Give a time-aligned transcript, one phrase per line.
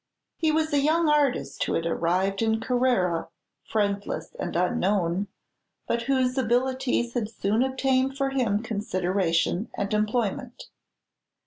[0.35, 3.29] He was a young artist who had arrived in Carrara
[3.63, 5.27] friendless and unknown,
[5.87, 10.69] but whose abilities had soon obtained for him consideration and employment.